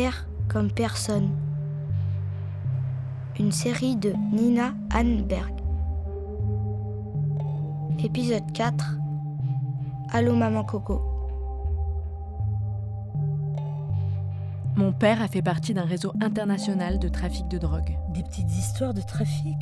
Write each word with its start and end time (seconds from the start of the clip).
Père 0.00 0.28
comme 0.48 0.70
personne. 0.70 1.28
Une 3.36 3.50
série 3.50 3.96
de 3.96 4.12
Nina 4.32 4.72
Hanberg. 4.94 5.52
Épisode 7.98 8.52
4. 8.52 8.96
Allô 10.10 10.36
maman 10.36 10.62
Coco. 10.62 11.02
Mon 14.76 14.92
père 14.92 15.20
a 15.20 15.26
fait 15.26 15.42
partie 15.42 15.74
d'un 15.74 15.84
réseau 15.84 16.12
international 16.20 17.00
de 17.00 17.08
trafic 17.08 17.48
de 17.48 17.58
drogue. 17.58 17.98
Des 18.14 18.22
petites 18.22 18.52
histoires 18.52 18.94
de 18.94 19.02
trafic? 19.02 19.56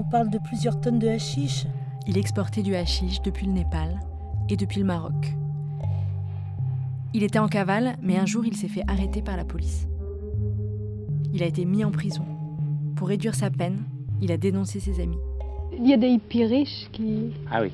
On 0.00 0.04
parle 0.04 0.30
de 0.30 0.38
plusieurs 0.38 0.80
tonnes 0.80 1.00
de 1.00 1.08
hashish 1.08 1.66
Il 2.06 2.16
exportait 2.16 2.62
du 2.62 2.74
hashish 2.74 3.20
depuis 3.20 3.44
le 3.44 3.52
Népal 3.52 4.00
et 4.48 4.56
depuis 4.56 4.80
le 4.80 4.86
Maroc. 4.86 5.36
Il 7.14 7.22
était 7.22 7.38
en 7.38 7.48
cavale, 7.48 7.96
mais 8.02 8.16
un 8.16 8.26
jour 8.26 8.44
il 8.46 8.56
s'est 8.56 8.68
fait 8.68 8.84
arrêter 8.88 9.20
par 9.22 9.36
la 9.36 9.44
police. 9.44 9.86
Il 11.34 11.42
a 11.42 11.46
été 11.46 11.64
mis 11.64 11.84
en 11.84 11.90
prison. 11.90 12.24
Pour 12.96 13.08
réduire 13.08 13.34
sa 13.34 13.50
peine, 13.50 13.84
il 14.20 14.32
a 14.32 14.36
dénoncé 14.36 14.80
ses 14.80 15.00
amis. 15.00 15.18
Il 15.76 15.88
y 15.88 15.92
a 15.92 15.96
des 15.96 16.08
hippies 16.08 16.44
riches 16.44 16.88
qui. 16.92 17.32
Ah 17.50 17.62
oui. 17.62 17.70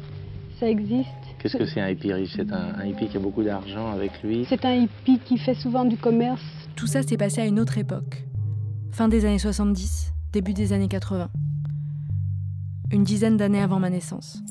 Ça 0.59 0.69
existe? 0.69 1.09
Qu'est-ce 1.39 1.57
que 1.57 1.67
c'est 1.67 1.81
un 1.81 1.89
hippie 1.89 2.13
riche? 2.13 2.33
C'est 2.35 2.53
un, 2.53 2.75
un 2.81 2.85
hippie 2.85 3.07
qui 3.09 3.17
a 3.17 3.21
beaucoup 3.21 3.45
d'argent 3.45 3.93
avec 3.93 4.11
lui. 4.25 4.45
C'est 4.49 4.65
un 4.65 4.75
hippie 4.75 5.21
qui 5.25 5.39
fait 5.39 5.55
souvent 5.55 5.85
du 5.85 5.97
commerce? 5.97 6.43
Tout 6.75 6.89
ça 6.89 7.03
s'est 7.03 7.17
passé 7.17 7.41
à 7.41 7.47
une 7.47 7.61
autre 7.61 7.79
époque. 7.79 8.25
Fin 8.91 9.09
des 9.09 9.25
années 9.25 9.39
70, 9.39 10.13
début 10.33 10.55
des 10.55 10.73
années 10.73 10.89
80. 10.89 11.29
Une 12.91 13.05
dizaine 13.05 13.37
d'années 13.37 13.61
avant 13.61 13.79
ma 13.79 13.91
naissance. 13.91 14.43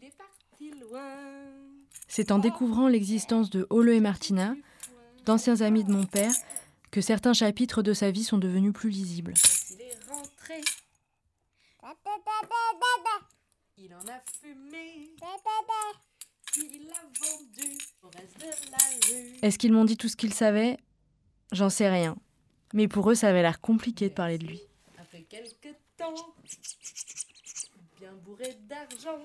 Il 0.00 0.06
est 0.06 0.16
parti 0.16 0.70
loin. 0.80 1.02
C'est 2.08 2.30
en 2.30 2.38
découvrant 2.38 2.88
l'existence 2.88 3.50
de 3.50 3.66
Ole 3.68 3.90
et 3.90 4.00
Martina, 4.00 4.54
d'anciens 5.26 5.60
amis 5.60 5.84
de 5.84 5.92
mon 5.92 6.06
père, 6.06 6.32
que 6.90 7.02
certains 7.02 7.34
chapitres 7.34 7.82
de 7.82 7.92
sa 7.92 8.10
vie 8.10 8.24
sont 8.24 8.38
devenus 8.38 8.72
plus 8.72 8.88
lisibles. 8.88 9.34
Il 9.70 9.80
est 9.82 9.98
rentré, 10.08 10.62
il 13.76 13.94
en 13.94 14.08
a 14.08 14.22
fumé. 14.40 15.14
Puis 16.46 16.68
il 16.72 16.86
l'a 16.86 16.94
vendu 17.20 17.78
au 18.02 18.08
reste 18.08 18.38
de 18.38 18.70
la 18.70 18.78
rue. 19.06 19.38
Est-ce 19.42 19.58
qu'ils 19.58 19.72
m'ont 19.72 19.84
dit 19.84 19.98
tout 19.98 20.08
ce 20.08 20.16
qu'ils 20.16 20.34
savaient? 20.34 20.78
J'en 21.52 21.68
sais 21.68 21.90
rien. 21.90 22.16
Mais 22.72 22.88
pour 22.88 23.10
eux, 23.10 23.14
ça 23.14 23.28
avait 23.28 23.42
l'air 23.42 23.60
compliqué 23.60 24.08
de 24.08 24.14
parler 24.14 24.38
de 24.38 24.46
lui. 24.46 24.62
Après 24.98 25.22
quelques 25.22 25.76
temps, 25.98 26.14
bien 27.98 28.12
bourré 28.24 28.56
d'argent, 28.62 29.18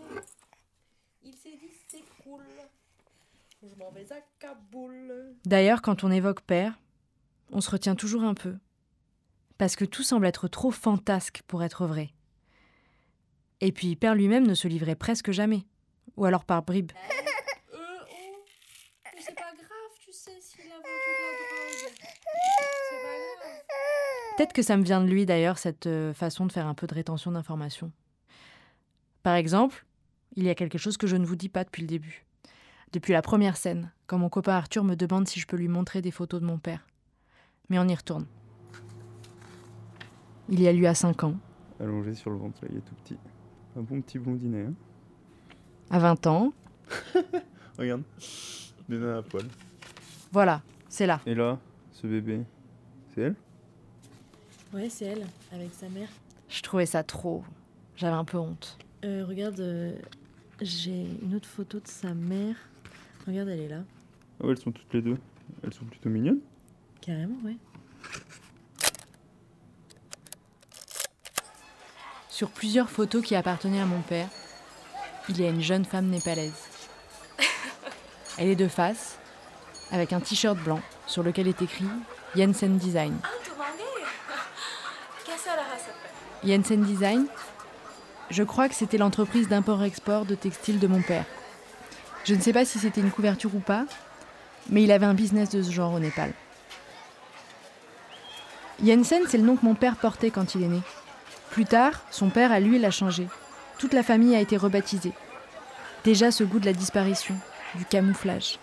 il 1.26 1.34
s'est 1.34 1.58
dit 1.58 1.72
c'est 1.88 2.04
cool. 2.24 2.44
Je 3.64 3.76
m'en 3.76 3.92
vais 3.92 4.12
à 4.12 4.18
Kaboul. 4.40 5.36
D'ailleurs, 5.46 5.82
quand 5.82 6.04
on 6.04 6.12
évoque 6.12 6.42
père, 6.42 6.80
on 7.52 7.62
se 7.62 7.72
retient 7.72 7.96
toujours 7.96 8.24
un 8.24 8.36
peu. 8.36 8.56
Parce 9.58 9.76
que 9.76 9.86
tout 9.86 10.04
semble 10.04 10.28
être 10.28 10.48
trop 10.48 10.72
fantasque 10.72 11.42
pour 11.48 11.64
être 11.64 11.88
vrai. 11.88 12.12
Et 13.62 13.72
puis, 13.72 13.96
père 13.96 14.14
lui-même 14.14 14.46
ne 14.46 14.54
se 14.54 14.68
livrait 14.68 14.96
presque 14.96 15.32
jamais. 15.32 15.66
Ou 16.18 16.26
alors 16.26 16.46
par 16.46 16.62
bribes. 16.64 16.92
Euh, 16.94 17.78
oh, 17.78 17.78
mais 19.16 19.22
c'est 19.22 19.34
pas 19.34 19.42
grave, 19.42 19.92
tu 20.00 20.12
sais, 20.12 20.40
s'il 20.42 20.70
a 20.72 20.76
vendu 20.76 20.84
de 20.84 21.24
la 21.24 21.90
drogue. 21.90 21.96
C'est 22.90 23.02
pas 23.02 23.18
grave. 23.40 24.38
Peut-être 24.38 24.54
que 24.54 24.62
ça 24.62 24.78
me 24.78 24.84
vient 24.84 25.02
de 25.02 25.10
lui 25.10 25.26
d'ailleurs, 25.26 25.58
cette 25.58 25.88
euh, 25.88 26.14
façon 26.14 26.46
de 26.46 26.52
faire 26.52 26.68
un 26.68 26.76
peu 26.76 26.86
de 26.86 26.94
rétention 26.94 27.32
d'informations. 27.32 27.92
Par 29.24 29.36
exemple, 29.36 29.86
il 30.36 30.44
y 30.44 30.50
a 30.50 30.56
quelque 30.56 30.78
chose 30.78 30.98
que 30.98 31.08
je 31.08 31.16
ne 31.16 31.26
vous 31.26 31.36
dis 31.36 31.50
pas 31.50 31.64
depuis 31.64 31.82
le 31.82 31.88
début. 31.88 32.26
Depuis 32.94 33.14
la 33.14 33.22
première 33.22 33.58
scène, 33.58 33.92
quand 34.08 34.18
mon 34.18 34.30
copain 34.30 34.54
Arthur 34.54 34.84
me 34.84 34.96
demande 34.96 35.28
si 35.28 35.40
je 35.40 35.48
peux 35.48 35.58
lui 35.58 35.68
montrer 35.68 36.02
des 36.02 36.12
photos 36.12 36.40
de 36.42 36.46
mon 36.46 36.58
père. 36.58 36.86
Mais 37.70 37.80
on 37.80 37.88
y 37.88 37.96
retourne. 37.96 38.26
Il 40.50 40.62
y 40.62 40.68
a 40.68 40.74
lui 40.74 40.86
à 40.88 40.94
5 40.94 41.24
ans, 41.24 41.36
Allongé 41.80 42.14
sur 42.14 42.30
le 42.30 42.38
ventre, 42.38 42.58
là, 42.64 42.70
il 42.72 42.78
est 42.78 42.82
tout 42.82 42.96
petit. 43.04 43.18
Un 43.76 43.82
bon 43.82 44.00
petit 44.02 44.18
blondinet, 44.18 44.62
hein. 44.68 44.74
à 45.90 46.00
20 46.00 46.28
ans, 46.28 46.54
Regarde. 47.78 48.04
Des 48.88 48.98
nains 48.98 49.18
à 49.18 49.22
poil. 49.24 49.44
voilà, 50.32 50.62
c'est 50.88 51.08
là. 51.08 51.20
Et 51.26 51.34
là, 51.36 51.60
ce 51.92 52.08
bébé, 52.08 52.42
c'est 53.14 53.22
elle? 53.22 53.36
Ouais, 54.74 54.88
c'est 54.90 55.06
elle, 55.06 55.26
avec 55.52 55.74
sa 55.74 55.90
mère. 55.90 56.08
Je 56.48 56.62
trouvais 56.62 56.86
ça 56.86 57.04
trop. 57.04 57.44
J'avais 57.98 58.16
un 58.16 58.24
peu 58.24 58.38
honte. 58.38 58.78
Euh, 59.04 59.26
regarde, 59.28 59.60
euh, 59.60 59.94
j'ai 60.62 61.08
une 61.22 61.36
autre 61.36 61.48
photo 61.48 61.80
de 61.80 61.88
sa 61.88 62.14
mère. 62.14 62.56
Regarde, 63.28 63.50
elle 63.50 63.62
est 63.62 63.68
là. 63.68 63.84
Ah 64.40 64.46
ouais, 64.46 64.52
elles 64.52 64.58
sont 64.58 64.72
toutes 64.72 64.94
les 64.94 65.02
deux. 65.02 65.18
Elles 65.64 65.74
sont 65.74 65.86
plutôt 65.86 66.10
mignonnes. 66.10 66.40
Carrément, 67.02 67.38
ouais. 67.44 67.58
Sur 72.30 72.50
plusieurs 72.50 72.90
photos 72.90 73.24
qui 73.24 73.36
appartenaient 73.36 73.80
à 73.80 73.86
mon 73.86 74.02
père, 74.02 74.28
il 75.30 75.40
y 75.40 75.46
a 75.46 75.50
une 75.50 75.62
jeune 75.62 75.86
femme 75.86 76.08
népalaise. 76.08 76.68
Elle 78.38 78.50
est 78.50 78.56
de 78.56 78.68
face, 78.68 79.18
avec 79.92 80.12
un 80.12 80.20
t-shirt 80.20 80.58
blanc 80.58 80.82
sur 81.08 81.24
lequel 81.24 81.48
est 81.48 81.62
écrit 81.62 81.86
Jensen 82.36 82.78
Design. 82.78 83.18
Jensen 86.44 86.84
Design, 86.84 87.26
je 88.30 88.44
crois 88.44 88.70
que 88.70 88.76
c'était 88.76 88.98
l'entreprise 88.98 89.48
d'import-export 89.48 90.26
de 90.26 90.36
textiles 90.36 90.80
de 90.80 90.88
mon 90.88 91.02
père. 91.02 91.26
Je 92.24 92.34
ne 92.34 92.42
sais 92.42 92.54
pas 92.54 92.66
si 92.66 92.80
c'était 92.80 93.02
une 93.02 93.12
couverture 93.12 93.54
ou 93.54 93.60
pas, 93.60 93.86
mais 94.70 94.84
il 94.84 94.92
avait 94.92 95.06
un 95.06 95.14
business 95.14 95.50
de 95.50 95.62
ce 95.62 95.72
genre 95.72 95.94
au 95.94 96.00
Népal. 96.00 96.34
Jensen, 98.84 99.24
c'est 99.28 99.38
le 99.38 99.44
nom 99.44 99.56
que 99.56 99.66
mon 99.66 99.76
père 99.76 99.96
portait 99.96 100.32
quand 100.32 100.56
il 100.56 100.64
est 100.64 100.68
né. 100.68 100.82
Plus 101.52 101.66
tard, 101.66 102.02
son 102.12 102.30
père, 102.30 102.52
à 102.52 102.60
lui, 102.60 102.80
l'a 102.80 102.92
changé. 102.92 103.28
Toute 103.78 103.94
la 103.94 104.04
famille 104.04 104.36
a 104.36 104.42
été 104.42 104.58
rebaptisée. 104.58 105.14
Déjà 106.04 106.32
ce 106.32 106.44
goût 106.44 106.60
de 106.60 106.66
la 106.66 106.74
disparition, 106.74 107.36
du 107.76 107.86
camouflage. 107.86 108.60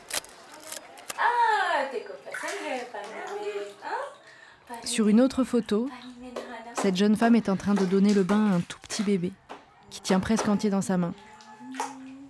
Sur 4.85 5.09
une 5.09 5.21
autre 5.21 5.45
photo, 5.45 5.89
cette 6.75 6.97
jeune 6.97 7.17
femme 7.17 7.37
est 7.37 7.49
en 7.49 7.57
train 7.57 7.75
de 7.75 7.85
donner 7.85 8.13
le 8.13 8.25
bain 8.25 8.51
à 8.51 8.57
un 8.57 8.61
tout 8.61 8.79
petit 8.81 9.03
bébé, 9.03 9.33
qui 9.93 10.01
tient 10.01 10.21
presque 10.21 10.49
entier 10.49 10.71
dans 10.71 10.81
sa 10.81 10.97
main. 10.97 11.13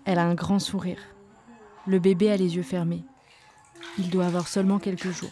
Elle 0.05 0.19
a 0.19 0.27
un 0.27 0.35
grand 0.35 0.59
sourire. 0.59 0.99
Le 1.87 2.01
bébé 2.01 2.29
a 2.29 2.37
les 2.37 2.57
yeux 2.57 2.65
fermés. 2.65 3.05
Il 3.99 4.11
doit 4.11 4.27
avoir 4.27 4.49
seulement 4.49 4.81
quelques 4.81 5.13
jours. 5.13 5.31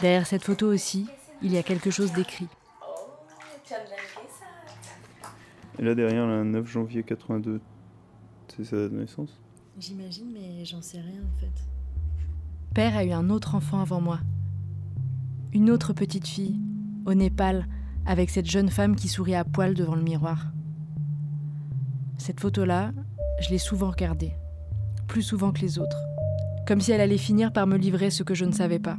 Derrière 0.00 0.26
cette 0.26 0.44
photo 0.44 0.72
aussi, 0.72 1.06
il 1.42 1.52
y 1.52 1.58
a 1.58 1.62
quelque 1.62 1.90
chose 1.90 2.12
d'écrit. 2.12 2.48
Et 5.78 5.82
là 5.82 5.94
derrière, 5.94 6.26
le 6.26 6.42
9 6.42 6.66
janvier 6.66 7.02
82, 7.02 7.60
c'est 8.48 8.64
sa 8.64 8.76
date 8.76 8.92
de 8.92 9.00
naissance? 9.00 9.38
J'imagine, 9.78 10.32
mais 10.32 10.64
j'en 10.64 10.80
sais 10.80 11.00
rien 11.00 11.20
en 11.20 11.38
fait. 11.38 11.52
Père 12.74 12.96
a 12.96 13.04
eu 13.04 13.12
un 13.12 13.28
autre 13.28 13.54
enfant 13.54 13.82
avant 13.82 14.00
moi. 14.00 14.20
Une 15.52 15.70
autre 15.70 15.92
petite 15.92 16.26
fille, 16.26 16.58
au 17.08 17.14
Népal, 17.14 17.66
avec 18.04 18.28
cette 18.28 18.48
jeune 18.48 18.68
femme 18.68 18.94
qui 18.94 19.08
sourit 19.08 19.34
à 19.34 19.44
poil 19.44 19.74
devant 19.74 19.94
le 19.94 20.02
miroir. 20.02 20.52
Cette 22.18 22.40
photo-là, 22.40 22.92
je 23.40 23.48
l'ai 23.48 23.58
souvent 23.58 23.90
regardée, 23.90 24.32
plus 25.06 25.22
souvent 25.22 25.50
que 25.50 25.60
les 25.60 25.78
autres, 25.78 25.98
comme 26.66 26.80
si 26.80 26.92
elle 26.92 27.00
allait 27.00 27.16
finir 27.16 27.52
par 27.52 27.66
me 27.66 27.78
livrer 27.78 28.10
ce 28.10 28.22
que 28.22 28.34
je 28.34 28.44
ne 28.44 28.52
savais 28.52 28.78
pas. 28.78 28.98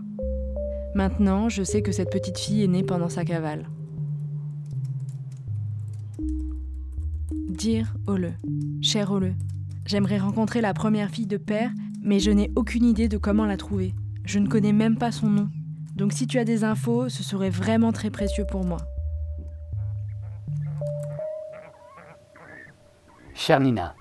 Maintenant, 0.95 1.49
je 1.49 1.61
sais 1.61 1.83
que 1.83 1.91
cette 1.91 2.09
petite 2.09 2.39
fille 2.39 2.63
est 2.63 2.67
née 2.67 2.83
pendant 2.83 3.09
sa 3.09 3.23
cavale. 3.23 3.69
Dire 7.47 7.93
Ole, 8.07 8.33
cher 8.81 9.11
Ole, 9.11 9.35
j'aimerais 9.85 10.17
rencontrer 10.17 10.61
la 10.61 10.73
première 10.73 11.11
fille 11.11 11.27
de 11.27 11.37
père, 11.37 11.71
mais 12.01 12.19
je 12.19 12.31
n'ai 12.31 12.51
aucune 12.55 12.85
idée 12.85 13.07
de 13.07 13.17
comment 13.17 13.45
la 13.45 13.57
trouver. 13.57 13.93
Je 14.25 14.39
ne 14.39 14.47
connais 14.47 14.73
même 14.73 14.97
pas 14.97 15.11
son 15.11 15.27
nom. 15.29 15.49
Donc 15.99 16.13
si 16.13 16.27
tu 16.27 16.39
as 16.39 16.45
des 16.45 16.63
infos, 16.63 17.09
ce 17.09 17.23
serait 17.23 17.49
vraiment 17.49 17.91
très 17.91 18.09
précieux 18.09 18.45
pour 18.45 18.63
moi. 18.63 18.77
Chère 23.33 23.59
Nina, 23.59 23.95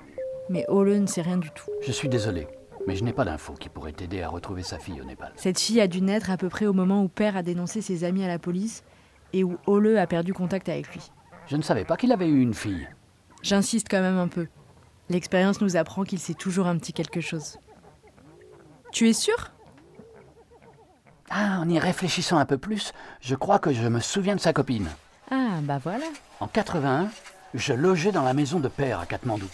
Mais 0.49 0.65
Ole 0.69 1.01
ne 1.01 1.07
sait 1.07 1.23
rien 1.23 1.39
du 1.39 1.51
tout. 1.51 1.69
je 1.85 1.91
suis 1.91 2.09
désolé, 2.09 2.47
mais 2.87 2.95
je 2.95 3.03
n'ai 3.03 3.13
pas 3.13 3.25
d'infos 3.25 3.55
qui 3.55 3.69
pourraient 3.69 3.93
t'aider 3.93 4.23
à 4.23 4.29
retrouver 4.29 4.63
sa 4.63 4.79
fille 4.79 5.01
au 5.01 5.05
Népal. 5.05 5.33
Cette 5.35 5.59
fille 5.59 5.81
a 5.81 5.89
dû 5.89 6.01
naître 6.01 6.31
à 6.31 6.37
peu 6.37 6.49
près 6.49 6.67
au 6.67 6.73
moment 6.73 7.03
où 7.03 7.09
père 7.09 7.37
a 7.37 7.43
dénoncé 7.43 7.83
ses 7.83 8.05
amis 8.05 8.23
à 8.23 8.29
la 8.29 8.39
police 8.39 8.85
et 9.33 9.43
où 9.43 9.59
Ole 9.67 9.99
a 9.99 10.07
perdu 10.07 10.33
contact 10.33 10.69
avec 10.69 10.93
lui. 10.93 11.11
Je 11.49 11.57
ne 11.57 11.63
savais 11.63 11.85
pas 11.85 11.97
qu'il 11.97 12.13
avait 12.13 12.29
eu 12.29 12.41
une 12.41 12.55
fille. 12.55 12.89
J'insiste 13.43 13.89
quand 13.91 14.03
même 14.03 14.19
un 14.19 14.29
peu. 14.29 14.47
L'expérience 15.09 15.61
nous 15.61 15.77
apprend 15.77 16.05
qu'il 16.05 16.21
sait 16.21 16.35
toujours 16.35 16.69
un 16.69 16.79
petit 16.79 16.93
quelque 16.93 17.21
chose. 17.21 17.59
Tu 18.93 19.09
es 19.09 19.13
sûr? 19.13 19.51
Ah, 21.31 21.59
en 21.61 21.69
y 21.69 21.79
réfléchissant 21.79 22.39
un 22.39 22.47
peu 22.47 22.59
plus, 22.59 22.93
je 23.21 23.35
crois 23.35 23.59
que 23.59 23.73
je 23.73 23.87
me 23.87 24.01
souviens 24.01 24.35
de 24.35 24.41
sa 24.41 24.53
copine. 24.53 24.89
Ah, 25.31 25.59
bah 25.63 25.79
voilà. 25.83 26.07
En 26.41 26.47
81, 26.47 27.09
je 27.55 27.75
logeais 27.75 28.13
dans 28.13 28.23
la 28.23 28.33
maison 28.33 28.61
de 28.61 28.69
père 28.69 29.01
à 29.01 29.07
Katmandou. 29.07 29.49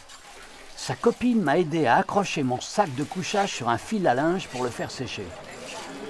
Sa 0.77 0.95
copine 0.95 1.43
m'a 1.43 1.59
aidé 1.59 1.87
à 1.87 1.97
accrocher 1.97 2.43
mon 2.43 2.61
sac 2.61 2.95
de 2.95 3.05
couchage 3.05 3.53
sur 3.53 3.69
un 3.69 3.79
fil 3.79 4.07
à 4.07 4.15
linge 4.15 4.49
pour 4.49 4.63
le 4.63 4.71
faire 4.71 4.91
sécher. 4.91 5.27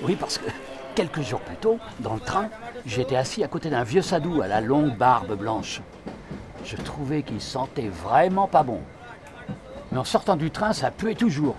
Oui, 0.02 0.16
parce 0.16 0.36
que 0.36 0.50
quelques 0.94 1.22
jours 1.22 1.40
plus 1.40 1.56
tôt, 1.56 1.78
dans 2.00 2.14
le 2.14 2.20
train, 2.20 2.50
j'étais 2.84 3.16
assis 3.16 3.42
à 3.42 3.48
côté 3.48 3.70
d'un 3.70 3.84
vieux 3.84 4.02
sadou 4.02 4.42
à 4.42 4.48
la 4.48 4.60
longue 4.60 4.96
barbe 4.96 5.38
blanche. 5.38 5.80
Je 6.64 6.76
trouvais 6.76 7.22
qu'il 7.22 7.40
sentait 7.40 7.88
vraiment 7.88 8.48
pas 8.48 8.62
bon. 8.62 8.80
Mais 9.92 9.98
en 9.98 10.04
sortant 10.04 10.36
du 10.36 10.50
train, 10.50 10.72
ça 10.72 10.90
puait 10.90 11.14
toujours. 11.14 11.56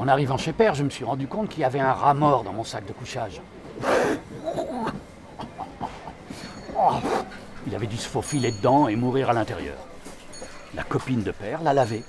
En 0.00 0.08
arrivant 0.08 0.38
chez 0.38 0.54
Père, 0.54 0.74
je 0.74 0.82
me 0.82 0.88
suis 0.88 1.04
rendu 1.04 1.28
compte 1.28 1.50
qu'il 1.50 1.60
y 1.60 1.64
avait 1.64 1.78
un 1.78 1.92
rat 1.92 2.14
mort 2.14 2.42
dans 2.42 2.54
mon 2.54 2.64
sac 2.64 2.86
de 2.86 2.92
couchage. 2.94 3.42
Il 7.66 7.74
avait 7.74 7.86
dû 7.86 7.98
se 7.98 8.08
faufiler 8.08 8.50
dedans 8.50 8.88
et 8.88 8.96
mourir 8.96 9.28
à 9.28 9.34
l'intérieur. 9.34 9.76
La 10.74 10.84
copine 10.84 11.22
de 11.22 11.32
Père 11.32 11.62
l'a 11.62 11.74
lavé. 11.74 12.02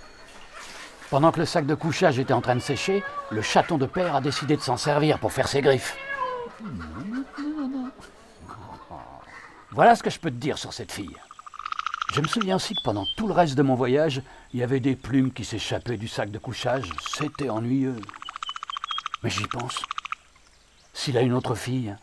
Pendant 1.10 1.34
que 1.34 1.42
le 1.42 1.46
sac 1.46 1.66
de 1.66 1.76
couchage 1.76 2.18
était 2.18 2.32
en 2.32 2.40
train 2.40 2.56
de 2.56 2.62
sécher, 2.62 3.04
le 3.30 3.42
chaton 3.42 3.78
de 3.78 3.86
Père 3.86 4.16
a 4.16 4.22
décidé 4.22 4.56
de 4.56 4.62
s'en 4.62 4.78
servir 4.78 5.20
pour 5.20 5.34
faire 5.34 5.50
ses 5.50 5.60
griffes. 5.60 5.98
Voilà 9.72 9.98
ce 9.98 10.04
que 10.04 10.10
je 10.10 10.20
peux 10.20 10.32
te 10.32 10.36
dire 10.36 10.58
sur 10.58 10.72
cette 10.72 10.94
fille. 10.94 11.18
Je 12.12 12.20
me 12.20 12.28
souviens 12.28 12.58
aussi 12.58 12.74
que 12.76 12.82
pendant 12.84 13.06
tout 13.16 13.26
le 13.26 13.34
reste 13.34 13.56
de 13.56 13.62
mon 13.62 13.76
voyage, 13.76 14.22
il 14.54 14.60
y 14.60 14.64
avait 14.64 14.82
des 14.82 14.98
plumes 14.98 15.32
qui 15.32 15.46
s'échappaient 15.46 15.96
du 15.96 16.10
sac 16.10 16.30
de 16.30 16.40
couchage. 16.40 16.92
C'était 17.08 17.50
ennuyeux. 17.50 17.96
Mais 19.24 19.30
j'y 19.30 19.48
pense. 19.48 19.82
S'il 20.94 21.18
a 21.18 21.22
une 21.22 21.32
autre 21.32 21.56
fille, 21.56 21.96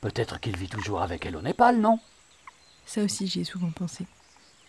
peut-être 0.00 0.40
qu'il 0.40 0.56
vit 0.56 0.70
toujours 0.70 1.02
avec 1.02 1.26
elle 1.26 1.36
au 1.36 1.42
Népal, 1.42 1.78
non? 1.78 2.00
Ça 2.86 3.02
aussi, 3.02 3.26
j'y 3.26 3.40
ai 3.40 3.44
souvent 3.44 3.70
pensé. 3.70 4.06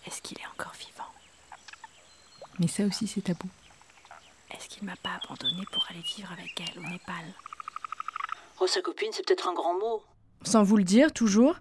Est-ce 0.06 0.22
qu'il 0.22 0.38
est 0.40 0.48
encore 0.54 0.74
vivant? 0.78 1.10
Mais 2.60 2.68
ça 2.68 2.84
aussi, 2.84 3.08
c'est 3.08 3.22
tabou. 3.22 3.48
Est-ce 4.54 4.68
qu'il 4.68 4.84
m'a 4.84 4.98
pas 4.98 5.20
abandonné 5.24 5.64
pour 5.72 5.88
aller 5.90 6.02
vivre 6.02 6.30
avec 6.34 6.52
elle 6.60 6.80
au 6.80 6.90
Népal? 6.90 7.24
Oh, 8.60 8.68
sa 8.68 8.82
copine, 8.82 9.10
c'est 9.14 9.26
peut-être 9.26 9.48
un 9.48 9.54
grand 9.54 9.80
mot. 9.80 10.04
Sans 10.44 10.64
vous 10.64 10.76
le 10.76 10.84
dire, 10.84 11.14
toujours, 11.14 11.56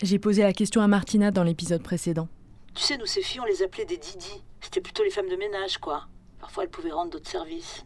j'ai 0.00 0.18
posé 0.18 0.42
la 0.42 0.54
question 0.54 0.80
à 0.80 0.88
Martina 0.88 1.30
dans 1.30 1.44
l'épisode 1.44 1.82
précédent. 1.82 2.28
Tu 2.74 2.82
sais, 2.82 2.96
nous, 2.96 3.06
ces 3.06 3.22
filles, 3.22 3.40
on 3.40 3.44
les 3.44 3.62
appelait 3.62 3.84
des 3.84 3.96
Didi. 3.96 4.42
C'était 4.60 4.80
plutôt 4.80 5.04
les 5.04 5.10
femmes 5.10 5.28
de 5.28 5.36
ménage, 5.36 5.78
quoi. 5.78 6.08
Parfois, 6.40 6.64
elles 6.64 6.70
pouvaient 6.70 6.90
rendre 6.90 7.12
d'autres 7.12 7.30
services. 7.30 7.84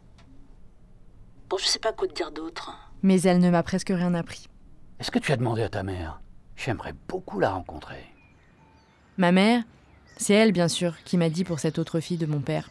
Bon, 1.48 1.58
je 1.58 1.66
sais 1.66 1.78
pas 1.78 1.92
quoi 1.92 2.08
te 2.08 2.14
dire 2.14 2.32
d'autre. 2.32 2.72
Mais 3.02 3.20
elle 3.22 3.38
ne 3.38 3.50
m'a 3.50 3.62
presque 3.62 3.90
rien 3.90 4.14
appris. 4.14 4.48
Est-ce 4.98 5.10
que 5.10 5.18
tu 5.18 5.30
as 5.32 5.36
demandé 5.36 5.62
à 5.62 5.68
ta 5.68 5.82
mère? 5.82 6.20
J'aimerais 6.56 6.94
beaucoup 7.06 7.38
la 7.38 7.50
rencontrer. 7.50 8.04
Ma 9.16 9.30
mère, 9.30 9.62
c'est 10.16 10.34
elle, 10.34 10.52
bien 10.52 10.68
sûr, 10.68 11.02
qui 11.04 11.16
m'a 11.16 11.28
dit 11.28 11.44
pour 11.44 11.60
cette 11.60 11.78
autre 11.78 12.00
fille 12.00 12.18
de 12.18 12.26
mon 12.26 12.40
père. 12.40 12.70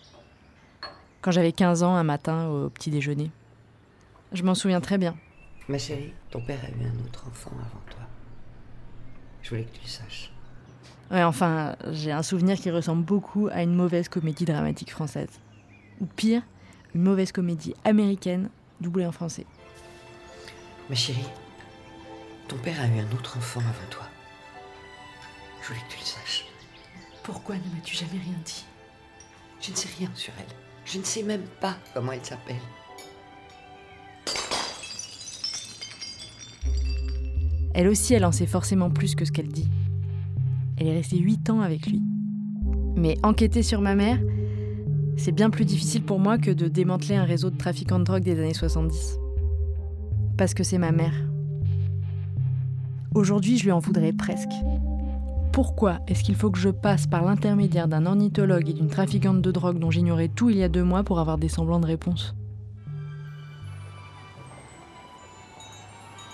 Quand 1.21 1.31
j'avais 1.31 1.51
15 1.51 1.83
ans, 1.83 1.95
un 1.95 2.03
matin, 2.03 2.47
au 2.47 2.69
petit 2.69 2.89
déjeuner. 2.89 3.31
Je 4.33 4.43
m'en 4.43 4.55
souviens 4.55 4.81
très 4.81 4.97
bien. 4.97 5.15
Ma 5.67 5.77
chérie, 5.77 6.13
ton 6.31 6.41
père 6.41 6.59
a 6.63 6.69
eu 6.69 6.85
un 6.85 7.05
autre 7.05 7.27
enfant 7.27 7.51
avant 7.51 7.83
toi. 7.89 8.01
Je 9.41 9.49
voulais 9.49 9.63
que 9.63 9.75
tu 9.75 9.81
le 9.83 9.87
saches. 9.87 10.31
Ouais, 11.09 11.23
enfin, 11.23 11.75
j'ai 11.91 12.11
un 12.11 12.23
souvenir 12.23 12.57
qui 12.57 12.69
ressemble 12.69 13.03
beaucoup 13.03 13.47
à 13.51 13.63
une 13.63 13.73
mauvaise 13.73 14.09
comédie 14.09 14.45
dramatique 14.45 14.91
française. 14.91 15.29
Ou 16.01 16.05
pire, 16.05 16.41
une 16.93 17.01
mauvaise 17.03 17.31
comédie 17.31 17.73
américaine 17.85 18.49
doublée 18.81 19.05
en 19.05 19.11
français. 19.11 19.45
Ma 20.89 20.95
chérie, 20.95 21.27
ton 22.47 22.57
père 22.57 22.79
a 22.81 22.87
eu 22.87 22.99
un 22.99 23.11
autre 23.13 23.37
enfant 23.37 23.61
avant 23.61 23.89
toi. 23.89 24.03
Je 25.61 25.67
voulais 25.67 25.79
que 25.87 25.93
tu 25.93 25.99
le 25.99 26.05
saches. 26.05 26.45
Pourquoi 27.23 27.55
ne 27.55 27.75
m'as-tu 27.75 27.95
jamais 27.95 28.21
rien 28.23 28.37
dit? 28.45 28.65
Je 29.61 29.71
ne 29.71 29.75
sais 29.75 29.89
rien 29.97 30.09
sur 30.13 30.33
elle. 30.37 30.55
Je 30.85 30.99
ne 30.99 31.03
sais 31.03 31.23
même 31.23 31.45
pas 31.61 31.77
comment 31.93 32.11
elle 32.11 32.23
s'appelle. 32.23 32.55
Elle 37.73 37.87
aussi, 37.87 38.13
elle 38.13 38.25
en 38.25 38.31
sait 38.31 38.45
forcément 38.45 38.89
plus 38.89 39.15
que 39.15 39.23
ce 39.23 39.31
qu'elle 39.31 39.49
dit. 39.49 39.69
Elle 40.77 40.87
est 40.87 40.93
restée 40.93 41.17
8 41.17 41.49
ans 41.49 41.61
avec 41.61 41.87
lui. 41.87 42.01
Mais 42.95 43.17
enquêter 43.23 43.63
sur 43.63 43.81
ma 43.81 43.95
mère, 43.95 44.19
c'est 45.17 45.31
bien 45.31 45.49
plus 45.49 45.65
difficile 45.65 46.03
pour 46.03 46.19
moi 46.19 46.37
que 46.37 46.51
de 46.51 46.67
démanteler 46.67 47.15
un 47.15 47.23
réseau 47.23 47.49
de 47.49 47.57
trafiquants 47.57 47.99
de 47.99 48.03
drogue 48.03 48.23
des 48.23 48.39
années 48.39 48.53
70. 48.53 49.17
Parce 50.37 50.53
que 50.53 50.63
c'est 50.63 50.77
ma 50.77 50.91
mère. 50.91 51.13
Aujourd'hui, 53.15 53.57
je 53.57 53.63
lui 53.63 53.71
en 53.71 53.79
voudrais 53.79 54.13
presque. 54.13 54.51
Pourquoi 55.51 55.99
est-ce 56.07 56.23
qu'il 56.23 56.35
faut 56.35 56.51
que 56.51 56.59
je 56.59 56.69
passe 56.69 57.07
par 57.07 57.25
l'intermédiaire 57.25 57.87
d'un 57.87 58.05
ornithologue 58.05 58.69
et 58.69 58.73
d'une 58.73 58.89
trafiquante 58.89 59.41
de 59.41 59.51
drogue 59.51 59.79
dont 59.79 59.89
j'ignorais 59.89 60.27
tout 60.27 60.51
il 60.51 60.57
y 60.57 60.63
a 60.63 60.69
deux 60.69 60.83
mois 60.83 61.03
pour 61.03 61.19
avoir 61.19 61.39
des 61.39 61.49
semblants 61.49 61.79
de 61.79 61.87
réponse? 61.87 62.35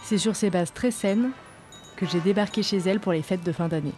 C'est 0.04 0.18
sur 0.18 0.36
ces 0.36 0.50
bases 0.50 0.74
très 0.74 0.92
saines 0.92 1.30
que 1.96 2.06
j'ai 2.06 2.20
débarqué 2.20 2.62
chez 2.64 2.80
elle 2.80 3.00
pour 3.00 3.14
les 3.14 3.22
fêtes 3.22 3.46
de 3.46 3.54
fin 3.54 3.70
d'année. 3.70 3.94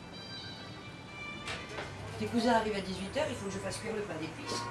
Tes 2.35 2.41
cousins 2.41 2.55
arrivent 2.55 2.75
à 2.75 2.79
18h, 2.79 3.23
il 3.29 3.35
faut 3.35 3.45
que 3.45 3.53
je 3.53 3.59
fasse 3.59 3.77
cuire 3.77 3.93
le 3.95 4.01
pain 4.01 4.13
d'épices. 4.19 4.61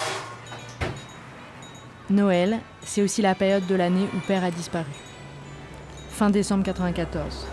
Noël, 2.10 2.60
c'est 2.82 3.00
aussi 3.00 3.22
la 3.22 3.34
période 3.34 3.66
de 3.66 3.74
l'année 3.74 4.06
où 4.14 4.18
père 4.26 4.44
a 4.44 4.50
disparu. 4.50 4.90
Fin 6.10 6.28
décembre 6.28 6.62
94. 6.62 7.46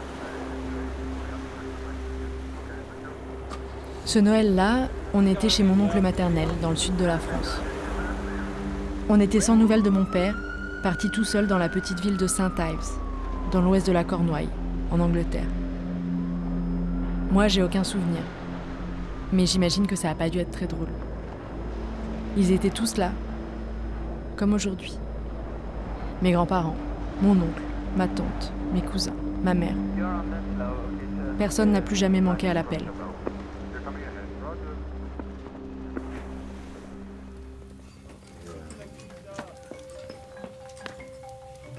Ce 4.04 4.20
Noël-là, 4.20 4.90
on 5.14 5.26
était 5.26 5.48
chez 5.48 5.64
mon 5.64 5.82
oncle 5.82 6.02
maternel, 6.02 6.50
dans 6.62 6.72
le 6.72 6.76
sud 6.76 6.98
de 6.98 7.06
la 7.06 7.18
France. 7.18 7.62
On 9.08 9.18
était 9.22 9.40
sans 9.40 9.56
nouvelles 9.56 9.84
de 9.84 9.90
mon 9.90 10.04
père, 10.04 10.36
parti 10.84 11.10
tout 11.10 11.24
seul 11.24 11.48
dans 11.48 11.58
la 11.58 11.70
petite 11.70 12.02
ville 12.02 12.18
de 12.18 12.28
Saint 12.28 12.52
Ives, 12.58 13.00
dans 13.54 13.62
l'ouest 13.62 13.88
de 13.88 13.94
la 13.94 14.04
Cornouaille, 14.04 14.50
en 14.92 15.00
Angleterre. 15.00 15.48
Moi, 17.32 17.48
j'ai 17.48 17.64
aucun 17.64 17.86
souvenir. 17.86 18.24
Mais 19.34 19.46
j'imagine 19.46 19.88
que 19.88 19.96
ça 19.96 20.10
n'a 20.10 20.16
pas 20.16 20.30
dû 20.30 20.40
être 20.40 20.52
très 20.52 20.68
drôle. 20.68 20.90
Ils 22.38 22.52
étaient 22.52 22.70
tous 22.70 22.98
là, 22.98 23.12
comme 24.36 24.54
aujourd'hui. 24.54 24.98
Mes 26.22 26.32
grands-parents, 26.32 26.76
mon 27.22 27.32
oncle, 27.32 27.62
ma 27.98 28.08
tante, 28.08 28.52
mes 28.74 28.82
cousins, 28.82 29.16
ma 29.44 29.54
mère. 29.54 29.76
Personne 31.38 31.72
n'a 31.72 31.82
plus 31.82 31.96
jamais 31.96 32.22
manqué 32.22 32.50
à 32.50 32.54
l'appel. 32.54 32.84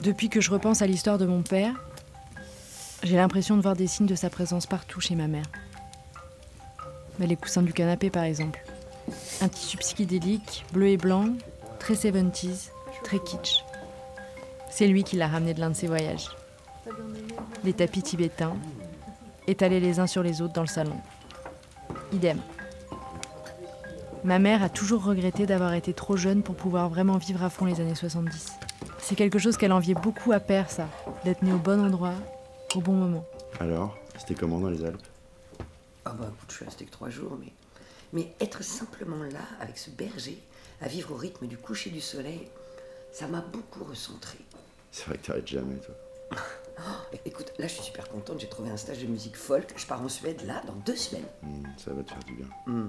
Depuis 0.02 0.28
que 0.28 0.40
je 0.40 0.50
repense 0.50 0.82
à 0.82 0.86
l'histoire 0.86 1.16
de 1.16 1.26
mon 1.26 1.42
père, 1.42 1.74
j'ai 3.04 3.16
l'impression 3.16 3.56
de 3.56 3.62
voir 3.62 3.76
des 3.76 3.86
signes 3.86 4.06
de 4.06 4.16
sa 4.16 4.30
présence 4.30 4.66
partout 4.66 5.00
chez 5.00 5.14
ma 5.14 5.28
mère. 5.28 5.44
Mais 7.18 7.26
les 7.26 7.36
coussins 7.36 7.62
du 7.62 7.72
canapé, 7.72 8.10
par 8.10 8.24
exemple. 8.24 8.62
Un 9.40 9.48
tissu 9.48 9.76
psychédélique, 9.78 10.64
bleu 10.72 10.88
et 10.88 10.96
blanc, 10.96 11.28
très 11.78 11.94
70s, 11.94 12.70
très 13.04 13.18
kitsch. 13.18 13.64
C'est 14.70 14.86
lui 14.86 15.04
qui 15.04 15.16
l'a 15.16 15.28
ramené 15.28 15.54
de 15.54 15.60
l'un 15.60 15.70
de 15.70 15.74
ses 15.74 15.86
voyages. 15.86 16.28
Les 17.64 17.72
tapis 17.72 18.02
tibétains, 18.02 18.56
étalés 19.46 19.80
les 19.80 20.00
uns 20.00 20.06
sur 20.06 20.22
les 20.22 20.40
autres 20.40 20.54
dans 20.54 20.62
le 20.62 20.66
salon. 20.66 20.96
Idem. 22.12 22.38
Ma 24.24 24.38
mère 24.38 24.62
a 24.62 24.68
toujours 24.68 25.04
regretté 25.04 25.46
d'avoir 25.46 25.74
été 25.74 25.92
trop 25.92 26.16
jeune 26.16 26.42
pour 26.42 26.54
pouvoir 26.54 26.88
vraiment 26.88 27.18
vivre 27.18 27.42
à 27.42 27.50
fond 27.50 27.64
les 27.64 27.80
années 27.80 27.94
70. 27.94 28.52
C'est 28.98 29.16
quelque 29.16 29.38
chose 29.38 29.56
qu'elle 29.56 29.72
enviait 29.72 29.94
beaucoup 29.94 30.32
à 30.32 30.38
Père, 30.38 30.70
ça, 30.70 30.86
d'être 31.24 31.42
né 31.42 31.52
au 31.52 31.58
bon 31.58 31.84
endroit, 31.84 32.14
au 32.76 32.80
bon 32.80 32.92
moment. 32.92 33.24
Alors, 33.58 33.96
c'était 34.16 34.34
comment 34.34 34.60
dans 34.60 34.70
les 34.70 34.84
Alpes? 34.84 35.02
Ah 36.04 36.12
bah 36.12 36.30
écoute, 36.32 36.50
je 36.50 36.54
suis 36.56 36.64
resté 36.64 36.84
que 36.84 36.90
trois 36.90 37.10
jours, 37.10 37.36
mais... 37.40 37.52
Mais 38.12 38.34
être 38.40 38.62
simplement 38.62 39.22
là, 39.24 39.40
avec 39.60 39.78
ce 39.78 39.88
berger, 39.88 40.42
à 40.82 40.88
vivre 40.88 41.12
au 41.12 41.16
rythme 41.16 41.46
du 41.46 41.56
coucher 41.56 41.88
du 41.88 42.00
soleil, 42.00 42.48
ça 43.10 43.26
m'a 43.26 43.40
beaucoup 43.40 43.84
recentré. 43.84 44.38
C'est 44.90 45.06
vrai 45.06 45.16
que 45.16 45.26
t'arrêtes 45.26 45.48
jamais, 45.48 45.76
toi. 45.76 45.94
Oh, 46.78 47.16
écoute, 47.24 47.52
là 47.58 47.66
je 47.66 47.74
suis 47.74 47.82
super 47.82 48.08
contente, 48.08 48.40
j'ai 48.40 48.48
trouvé 48.48 48.70
un 48.70 48.76
stage 48.76 48.98
de 48.98 49.06
musique 49.06 49.36
folk, 49.36 49.72
je 49.76 49.86
pars 49.86 50.00
en 50.00 50.08
Suède 50.08 50.42
là, 50.46 50.62
dans 50.66 50.72
deux 50.72 50.96
semaines. 50.96 51.26
Hmm, 51.42 51.64
ça 51.76 51.92
va 51.92 52.02
te 52.02 52.10
faire 52.10 52.24
du 52.24 52.34
bien. 52.34 52.46
Hmm. 52.66 52.88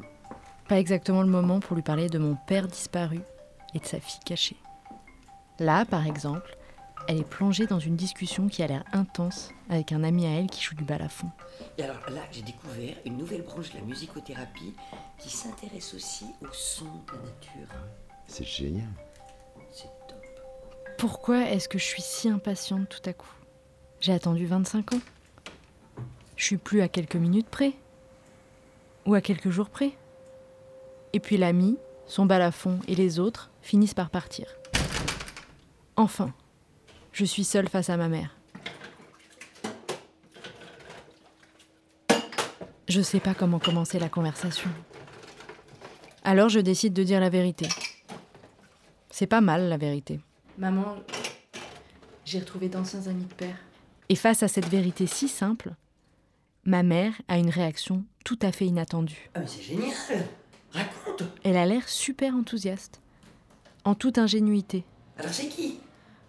Pas 0.68 0.80
exactement 0.80 1.22
le 1.22 1.28
moment 1.28 1.60
pour 1.60 1.76
lui 1.76 1.84
parler 1.84 2.10
de 2.10 2.18
mon 2.18 2.36
père 2.48 2.68
disparu 2.68 3.20
et 3.74 3.80
de 3.80 3.86
sa 3.86 4.00
fille 4.00 4.22
cachée. 4.26 4.56
Là, 5.60 5.86
par 5.86 6.08
exemple, 6.08 6.58
elle 7.08 7.20
est 7.20 7.28
plongée 7.28 7.68
dans 7.68 7.80
une 7.80 7.96
discussion 7.96 8.48
qui 8.48 8.64
a 8.64 8.68
l'air 8.68 8.84
intense 8.94 9.52
avec 9.70 9.92
un 9.92 10.04
ami 10.04 10.26
à 10.26 10.32
elle 10.32 10.48
qui 10.48 10.62
joue 10.62 10.76
du 10.76 10.84
balafon. 10.84 11.30
Et 11.78 11.84
alors 11.84 12.10
là, 12.10 12.22
j'ai 12.32 12.42
découvert 12.42 12.96
une 13.06 13.18
nouvelle 13.18 13.42
branche 13.42 13.72
de 13.72 13.78
la 13.78 13.84
musicothérapie 13.84 14.74
qui 15.20 15.30
s'intéresse 15.30 15.94
aussi 15.94 16.26
au 16.42 16.52
son 16.52 16.86
de 16.86 17.14
la 17.14 17.20
nature. 17.20 17.76
C'est 18.28 18.46
génial. 18.46 18.88
C'est 19.72 19.90
top. 20.08 20.24
Pourquoi 20.98 21.50
est-ce 21.50 21.68
que 21.68 21.78
je 21.78 21.84
suis 21.84 22.02
si 22.02 22.30
impatiente 22.30 22.90
tout 22.90 23.10
à 23.10 23.14
coup? 23.14 23.34
J'ai 24.00 24.14
attendu 24.14 24.46
25 24.46 24.94
ans. 24.94 25.02
Je 26.36 26.46
suis 26.46 26.58
plus 26.58 26.82
à 26.82 26.88
quelques 26.88 27.16
minutes 27.16 27.50
près. 27.50 27.74
Ou 29.06 29.14
à 29.14 29.22
quelques 29.22 29.50
jours 29.50 29.70
près. 29.70 29.92
Et 31.12 31.20
puis 31.20 31.38
l'ami, 31.38 31.78
son 32.08 32.26
balafon 32.26 32.80
et 32.88 32.96
les 32.96 33.20
autres 33.20 33.50
finissent 33.62 33.94
par 33.94 34.10
partir. 34.10 34.48
Enfin, 35.96 36.34
je 37.14 37.26
suis 37.26 37.44
seule 37.44 37.70
face 37.70 37.90
à 37.90 37.98
ma 37.98 38.10
mère. 38.10 38.36
Je 42.90 43.02
sais 43.02 43.20
pas 43.20 43.34
comment 43.34 43.60
commencer 43.60 44.00
la 44.00 44.10
conversation. 44.10 44.70
Alors 46.24 46.50
je 46.50 46.60
décide 46.60 46.94
de 46.94 47.04
dire 47.04 47.20
la 47.20 47.30
vérité. 47.30 47.68
C'est 49.10 49.28
pas 49.28 49.42
mal 49.42 49.70
la 49.70 49.78
vérité. 49.78 50.20
Maman, 50.58 50.98
j'ai 52.26 52.40
retrouvé 52.40 52.70
d'anciens 52.70 53.08
amis 53.08 53.26
de 53.26 53.34
père. 53.34 53.58
Et 54.10 54.16
face 54.16 54.44
à 54.44 54.48
cette 54.48 54.68
vérité 54.68 55.08
si 55.08 55.28
simple, 55.28 55.74
ma 56.66 56.84
mère 56.84 57.14
a 57.28 57.38
une 57.38 57.50
réaction 57.50 58.04
tout 58.26 58.40
à 58.42 58.52
fait 58.52 58.66
inattendue. 58.66 59.30
Ah 59.36 59.40
mais 59.40 59.48
c'est 59.48 59.62
génial 59.62 59.94
Raconte 60.72 61.24
Elle 61.44 61.58
a 61.58 61.66
l'air 61.66 61.88
super 61.88 62.36
enthousiaste, 62.36 63.02
en 63.86 63.96
toute 63.96 64.18
ingénuité. 64.18 64.84
Alors 65.18 65.32
c'est 65.34 65.48
qui? 65.48 65.80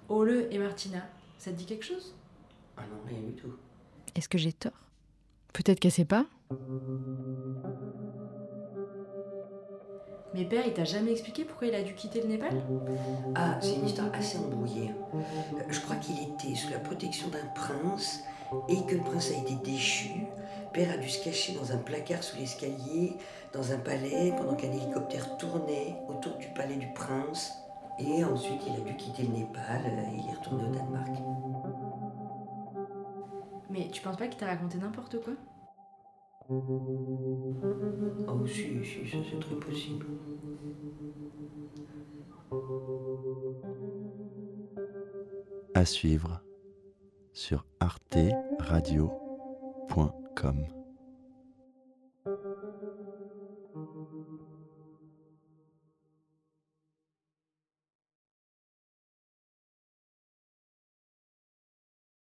Ole 0.08 0.46
et 0.50 0.58
Martina, 0.58 1.00
ça 1.38 1.50
te 1.50 1.56
dit 1.56 1.66
quelque 1.66 1.84
chose? 1.84 2.14
Ah 2.76 2.82
non, 2.90 2.98
rien 3.08 3.20
du 3.20 3.32
tout. 3.34 3.52
Est-ce 4.14 4.28
que 4.28 4.38
j'ai 4.38 4.52
tort? 4.52 4.72
Peut-être 5.52 5.80
qu'elle 5.80 5.92
sait 5.92 6.04
pas? 6.04 6.26
Mais 10.34 10.44
père, 10.44 10.64
il 10.66 10.72
t'a 10.74 10.84
jamais 10.84 11.12
expliqué 11.12 11.44
pourquoi 11.44 11.68
il 11.68 11.74
a 11.74 11.82
dû 11.82 11.94
quitter 11.94 12.20
le 12.20 12.26
Népal? 12.28 12.60
Ah, 13.36 13.58
c'est 13.60 13.76
une 13.76 13.86
histoire 13.86 14.12
assez 14.12 14.36
embrouillée. 14.36 14.90
Euh, 15.14 15.60
Je 15.68 15.80
crois 15.80 15.96
qu'il 15.96 16.16
était 16.18 16.54
sous 16.56 16.70
la 16.70 16.80
protection 16.80 17.28
d'un 17.28 17.46
prince 17.54 18.20
et 18.68 18.84
que 18.86 18.96
le 18.96 19.02
prince 19.02 19.30
a 19.30 19.38
été 19.40 19.54
déchu. 19.64 20.10
Père 20.72 20.92
a 20.92 20.96
dû 20.96 21.08
se 21.08 21.22
cacher 21.22 21.54
dans 21.54 21.70
un 21.70 21.76
placard 21.78 22.24
sous 22.24 22.36
l'escalier, 22.36 23.16
dans 23.52 23.70
un 23.70 23.78
palais, 23.78 24.34
pendant 24.36 24.54
qu'un 24.56 24.72
hélicoptère 24.72 25.36
tournait 25.36 25.94
autour 26.08 26.36
du 26.36 26.48
palais 26.48 26.76
du 26.76 26.88
prince. 26.94 27.52
Et 27.98 28.24
ensuite, 28.24 28.62
il 28.66 28.74
a 28.74 28.80
dû 28.80 28.96
quitter 28.96 29.24
le 29.24 29.34
Népal 29.34 29.82
euh, 29.86 30.10
et 30.10 30.16
il 30.18 30.26
est 30.28 30.34
retourné 30.34 30.64
au 30.64 30.70
Danemark. 30.70 31.14
Mais 33.70 33.88
tu 33.90 34.02
penses 34.02 34.16
pas 34.16 34.26
qu'il 34.28 34.38
t'a 34.38 34.46
raconté 34.46 34.78
n'importe 34.78 35.20
quoi? 35.22 35.34
Oh, 36.50 38.46
si, 38.46 38.84
si, 38.84 39.08
ça 39.08 39.16
c'est 39.30 39.40
très 39.40 39.56
possible. 39.56 40.06
À 45.74 45.84
suivre 45.84 46.40
sur 47.32 47.66
arteradio.com. 47.80 50.66